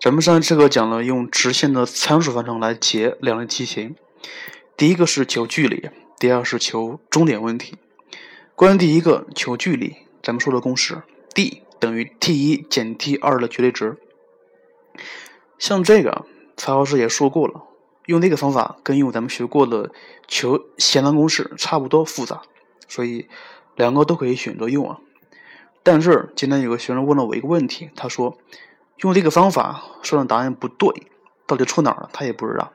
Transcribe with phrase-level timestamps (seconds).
[0.00, 3.96] 咱们上节课讲了用直线的参数方程来解两类题型，
[4.74, 7.76] 第一个是求距离，第二是求终点问题。
[8.54, 11.02] 关于第一个求距离，咱们说的公式
[11.34, 13.98] d 等于 t 一减 t 二的绝对值。
[15.58, 16.24] 像这个，
[16.56, 17.64] 曹老师也说过了，
[18.06, 19.92] 用那个方法跟用咱们学过的
[20.26, 22.40] 求弦量公式差不多复杂，
[22.88, 23.28] 所以
[23.76, 25.00] 两个都可以选择用啊。
[25.82, 28.38] 但是今天有个学生问了我一个问题，他说。
[29.00, 30.88] 用这个方法算的答案不对，
[31.46, 32.10] 到底错哪儿了？
[32.12, 32.72] 他也不知道。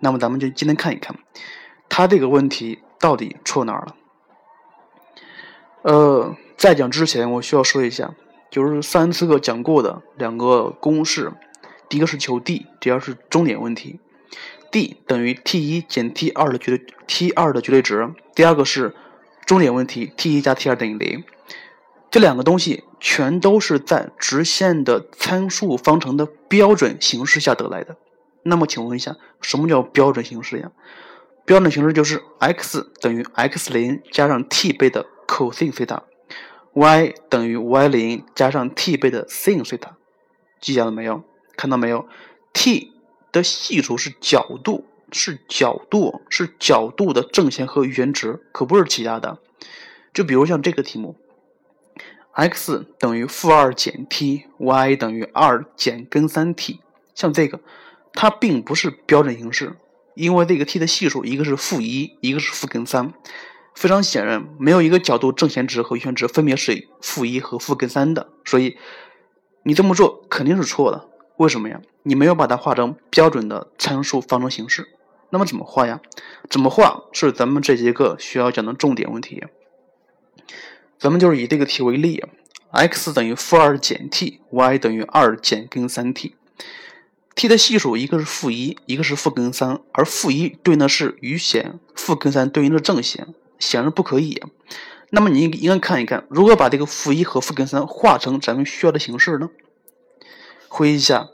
[0.00, 1.16] 那么咱们就今天看一看，
[1.88, 3.96] 他这个问题到底错哪儿了。
[5.82, 8.14] 呃，在讲之前，我需要说一下，
[8.50, 11.32] 就是上次课讲过的两个公式，
[11.88, 14.00] 第一个是求 d，第二是终点问题。
[14.70, 18.94] d 等于 t 一减 t 二的绝对 t 二的绝对值，第二个是
[19.46, 21.24] 终点问题，t 一加 t 二等于零。
[22.10, 27.96] 这两个东西全都是在直线的参数方程的标准形式下得来的。
[28.44, 30.72] 那么，请问一下，什么叫标准形式呀？
[31.44, 36.02] 标准形式就是 x 等于 x 零加上 t 倍的 cos 西塔
[36.72, 39.96] ，y 等于 y 零加上 t 倍的 sin 西塔。
[40.60, 41.22] 记下了没有？
[41.56, 42.08] 看到没有
[42.54, 42.92] ？t
[43.32, 49.38] 的系数是角度，是角度，是角度的正弦和余弦值，可不是其他的。
[50.14, 51.16] 就比如像这个题目。
[52.38, 56.78] X 等于负二减 t，y 等于二减根三 t。
[57.12, 57.58] 像这个，
[58.12, 59.74] 它并不是标准形式，
[60.14, 63.12] 因为这个 t 的系数一个是负一，一个是负根三。
[63.74, 68.76] 非常显然，没有一个角度正弦值和余弦值分别是负一和负根三的，所以
[69.64, 71.08] 你这么做肯定是错的。
[71.38, 71.80] 为什么呀？
[72.04, 74.86] 你没有把它画成标准的参数方程形式。
[75.30, 76.00] 那么怎么画呀？
[76.48, 79.42] 怎么画是咱们这节课需要讲的重点问题。
[80.98, 82.24] 咱们就是以这个题为例
[82.72, 93.28] ，x 等于负二减 t，y 等于二减根三 t，t 的系数一个是负一，一个是负根三，而负一对应的是余弦，负根三对应的正弦，
[93.60, 94.42] 显然不可以。
[95.10, 99.50] 那么你应该看一看，如何把这个负一和负根三化成咱们需要的形式呢？
[100.66, 101.28] 回忆一下，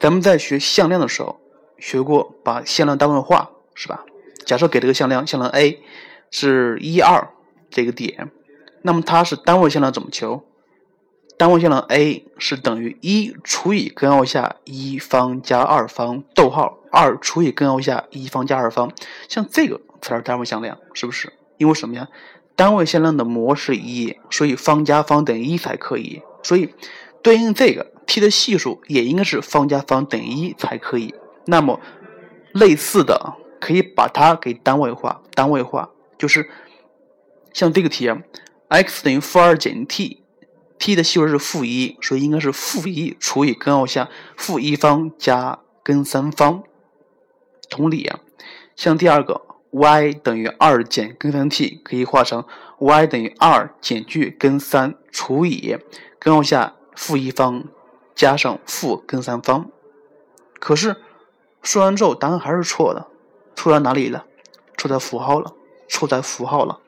[0.00, 1.38] 咱们在学向量的时候
[1.78, 4.06] 学过，把向量单位化，是吧？
[4.46, 5.78] 假设给这个向量，向量 a
[6.30, 7.28] 是一二
[7.70, 8.30] 这个点。
[8.86, 10.44] 那么它是单位向量怎么求？
[11.38, 18.92] 单位向量 a 是等于一除以根号下一方加二方，逗号二除以根号下一方加二方，
[19.26, 21.32] 像这个才是单位向量，是不是？
[21.56, 22.08] 因为什么呀？
[22.54, 26.20] 单位向量的模是一，所以方加方等于一才可以。
[26.42, 26.74] 所以
[27.22, 31.14] 对应这个 t 的系数也应该是方加方等于一才可以。
[31.46, 31.80] 那么
[32.52, 36.50] 类似的可以把它给单位化，单位化就是
[37.54, 38.10] 像这个题。
[38.68, 46.62] X 等于负二减 t，t 的系数是负一，所以应该是负一除以根号下负一方加根三方。
[47.70, 48.20] 同理啊，
[48.76, 52.44] 像第二个 y 等于二减根三 t，可以化成
[52.78, 55.76] y 等于二减去根三除以
[56.18, 57.64] 根号下负一方
[58.14, 59.70] 加上负根三方。
[60.58, 60.96] 可是
[61.62, 63.08] 说完之后，答案还是错的，
[63.54, 64.26] 错在哪里了？
[64.76, 65.54] 错在符号了，
[65.88, 66.80] 错在符号了。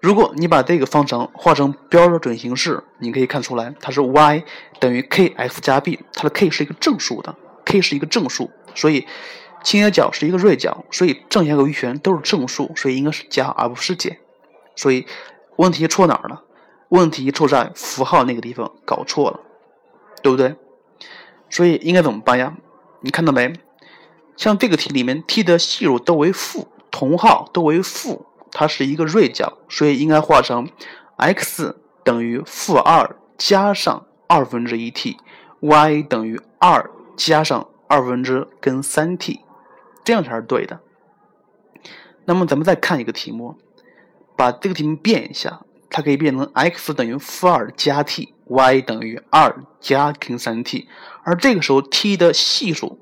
[0.00, 4.42] 如果你把这个方程画成标准形式，你可以看出来，它是 y
[4.78, 9.06] 等于 kx 加 b，它的 k 是一个正数的，k 是一个正数，所以
[9.62, 14.18] 倾斜角是一个锐角，所以正弦和余弦都是正数，所以应该是加而不是减。
[14.74, 15.06] 所以
[15.56, 16.44] 问题错哪儿了？
[16.88, 19.40] 问题错在符号那个地方搞错了，
[20.22, 20.56] 对不对？
[21.50, 22.56] 所以应该怎么办呀？
[23.02, 23.52] 你看到没？
[24.34, 28.24] 像这个题里面，t 的系数都为负，同号都为负。
[28.52, 30.68] 它是一个锐角，所以应该画成
[31.16, 39.40] x 等于负二加上二分之一 t，y 等于二加上二分之根三 t，
[40.04, 40.80] 这样才是对的。
[42.24, 43.56] 那么咱们再看一个题目，
[44.36, 50.88] 把这个题目变一下，它可以变成 x 等于负二加 t，y 等于二加根三 t，
[51.22, 52.98] 而这个时候 t 的系数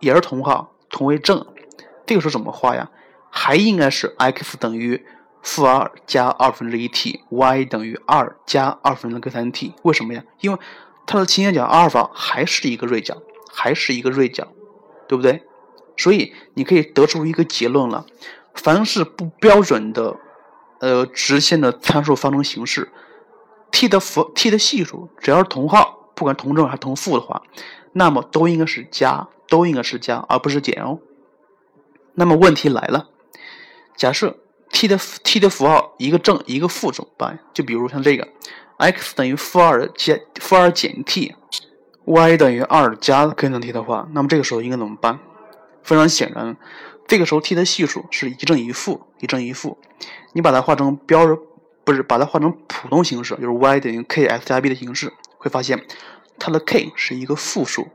[0.00, 1.46] 也是同号，同为正，
[2.04, 2.90] 这个时候怎么画呀？
[3.38, 5.04] 还应该是 x 等于
[5.42, 9.74] 负二加二分之一 t，y 等于二加二分之根三 t。
[9.82, 10.24] 为什么呀？
[10.40, 10.58] 因为
[11.04, 13.22] 它的倾斜角阿尔法还是一个锐角，
[13.52, 14.48] 还是一个锐角，
[15.06, 15.42] 对不对？
[15.98, 18.06] 所以你可以得出一个结论了：
[18.54, 20.16] 凡是不标准的
[20.80, 22.90] 呃直线的参数方程形式
[23.70, 27.42] ，t 的负 t 的系数只要是同号，不管同正还是同负的话，
[27.92, 30.98] 那么都应该是加，都应该是加，而不是减哦。
[32.14, 33.10] 那么问题来了。
[33.96, 34.36] 假设
[34.70, 37.38] t 的 t 的符号一个正一个负怎么办？
[37.54, 38.28] 就比如像这个
[38.76, 45.18] ，x 等于负二加负二减 t，y 等于二加根三 t 的话，那么这个时候应该怎么办？
[45.82, 46.56] 非常显然，
[47.06, 49.78] 这个时候 t 的系数是一正一负，一正一负。
[50.32, 51.38] 你把它画成标准，
[51.84, 55.86] 不是把它画成普通形式，就是 y 等于 k_x 加 b 的形式，会发现
[56.38, 57.88] 它的 k 是一个负数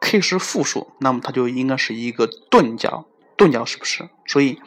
[0.00, 3.06] ，k 是负数，那么它就应该是一个钝角，
[3.36, 4.08] 钝角是不是？
[4.26, 4.60] 所以，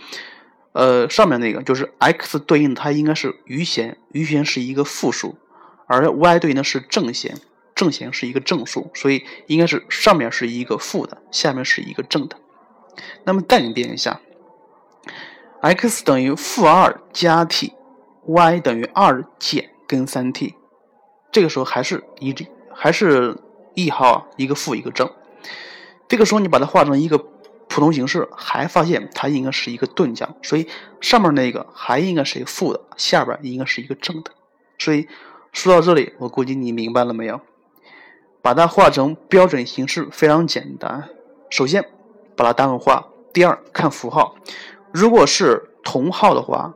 [0.74, 5.36] 呃，上面那个就是 x 对应它应该是余弦，余弦是一个负数，
[5.88, 7.38] 而 y 对应的是正弦，
[7.76, 12.38] 正弦是一个正数，所以应该是上面是一个负的，下面是一个正的。
[13.24, 14.20] 那么再演变一下
[15.62, 20.56] ，x 等于负二加 t，y 等于二减根三 t，
[21.32, 22.36] 这个时候还是一
[22.74, 23.38] 还是
[23.76, 25.12] 一号一个负一个正，
[26.08, 27.18] 这个时候你把它画成一个
[27.74, 30.68] 普通形式，还发现它应该是一个钝角，所以
[31.02, 34.30] 上面那个还应该是一个负的，下边应该是一个正的。
[34.78, 35.08] 所以
[35.52, 37.42] 说到这里，我估计你明白了没有？
[38.44, 41.10] 把它画成标准形式非常简单，
[41.50, 41.90] 首先。
[42.36, 43.08] 把它单位化。
[43.32, 44.36] 第二，看符号，
[44.92, 46.74] 如果是同号的话，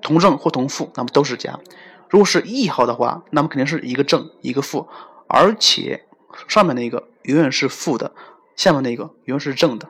[0.00, 1.60] 同正或同负，那么都是加；
[2.08, 4.88] 如果是异号的话，那么肯定是一个正一个负，
[5.28, 6.04] 而且
[6.46, 8.12] 上面那个永远是负的，
[8.56, 9.88] 下面那个永远是正的，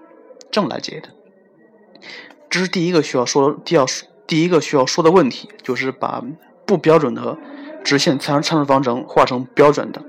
[0.50, 1.08] 正来解的。
[2.48, 3.86] 这是第一个需要说，第要
[4.26, 6.22] 第一个需要说的问题，就是把
[6.64, 7.36] 不标准的
[7.84, 10.02] 直线参参数方程化成标准的。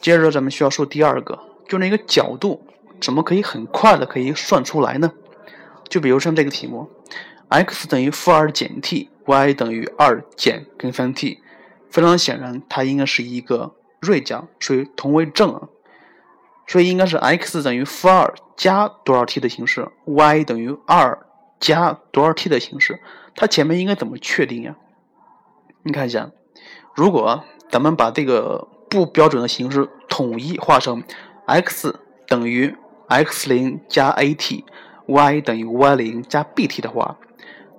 [0.00, 2.64] 接着咱们需要说第二个，就那个角度。
[3.00, 5.12] 怎么可以很快的可以算出来呢？
[5.88, 6.90] 就比如像这个题目
[7.46, 11.38] ，x 等于负二减 t，y 等于二减根三 t，
[11.88, 15.68] 非常显然它应该是一个锐角，所以同为正啊，
[16.68, 21.26] 所以应该是 x 等于负二加多少 t 的形式，y 等于二
[21.58, 23.00] 加多少 t 的形式，
[23.34, 24.76] 它前面应该怎么确定呀？
[25.82, 26.30] 你看一下，
[26.94, 31.02] 如果咱们把这个不标准的形式统一化成
[31.46, 31.98] x
[32.28, 32.76] 等于。
[33.10, 37.16] x 零加 at，y 等于 y 零加 bt 的话，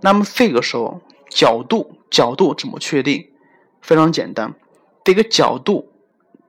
[0.02, 3.30] 那么这个时候角度角度怎么确定？
[3.80, 4.56] 非常简单，
[5.04, 5.92] 这个角度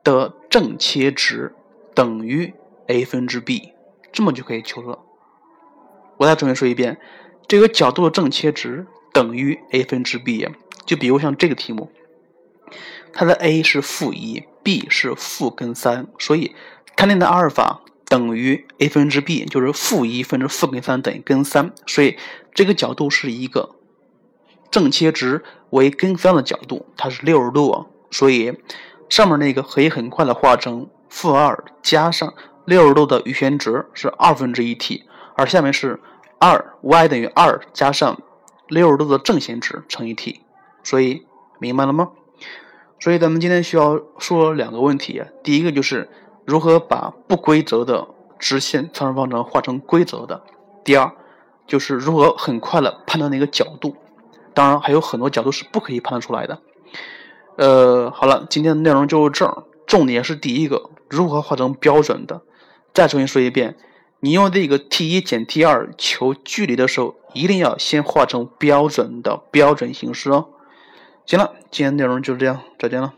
[0.02, 1.54] 的正切值
[1.94, 2.52] 等于
[2.86, 3.72] a 分之 b，
[4.12, 4.98] 这么就可以求了。
[6.16, 6.98] 我再重新说一遍，
[7.48, 10.48] 这个角度的正切值等于 a 分之 b。
[10.84, 11.90] 就比如像这个题目，
[13.12, 16.54] 它的 a 是负一，b 是负根三，所以
[16.96, 17.82] 它那的阿尔法。
[18.06, 22.18] 等于 a 分之 b，就是负一分之负根三等于根三，所以
[22.52, 23.76] 这个角度是一个
[24.68, 28.58] 正切值为根三的角度，它是六十度，所以
[29.08, 32.32] 上面那个可以很快的化成负二加上
[32.64, 35.04] 六十度的余弦值是二分之一 t，
[35.36, 36.00] 而下面是
[36.38, 38.18] 二 y 等于二加上
[38.68, 40.40] 六十度的正弦值乘以 t，
[40.82, 41.26] 所以
[41.58, 42.12] 明白了吗？
[42.98, 46.08] 所以咱们今天需要说两个问题，第一个就是。
[46.46, 50.42] 如何把不规则的直线参数方程化成规则的？
[50.82, 51.12] 第二，
[51.64, 53.94] 就是如何很快的判断那个角度。
[54.52, 56.58] 当然，还有很多角度是不可以判断出来的。
[57.56, 59.62] 呃，好了，今天的内容就是这儿。
[59.86, 62.40] 重点是第一个，如何画成标准的。
[62.94, 63.76] 再重新说一遍，
[64.20, 70.48] 你用这个 t 一减 t 二求距离的时候，一定要先画成标准的标准形式哦。
[71.26, 73.14] 行了，今天内容就是这样，再见了。